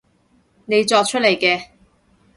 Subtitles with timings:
[0.65, 1.67] 你作出嚟嘅